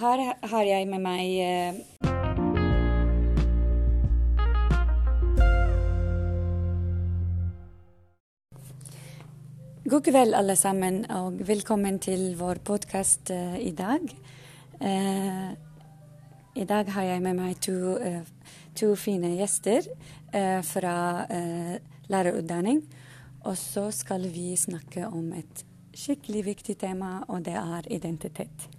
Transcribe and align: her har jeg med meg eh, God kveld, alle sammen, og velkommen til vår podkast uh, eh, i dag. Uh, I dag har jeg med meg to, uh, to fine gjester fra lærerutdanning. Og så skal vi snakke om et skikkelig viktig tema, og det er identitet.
her 0.00 0.20
har 0.48 0.64
jeg 0.64 0.86
med 0.88 1.02
meg 1.04 1.32
eh, 1.44 1.80
God 9.90 10.06
kveld, 10.06 10.36
alle 10.38 10.54
sammen, 10.56 11.02
og 11.10 11.40
velkommen 11.48 11.98
til 11.98 12.36
vår 12.38 12.60
podkast 12.62 13.32
uh, 13.34 13.56
eh, 13.56 13.58
i 13.66 13.72
dag. 13.74 14.06
Uh, 14.78 15.50
I 16.54 16.64
dag 16.64 16.92
har 16.94 17.08
jeg 17.08 17.24
med 17.26 17.34
meg 17.40 17.58
to, 17.58 17.96
uh, 17.98 18.22
to 18.78 18.94
fine 18.94 19.34
gjester 19.34 19.90
fra 20.62 21.26
lærerutdanning. 22.06 22.84
Og 23.42 23.58
så 23.58 23.88
skal 23.90 24.30
vi 24.30 24.54
snakke 24.56 25.08
om 25.10 25.32
et 25.34 25.64
skikkelig 25.90 26.44
viktig 26.52 26.78
tema, 26.78 27.24
og 27.26 27.42
det 27.50 27.58
er 27.58 27.90
identitet. 27.90 28.70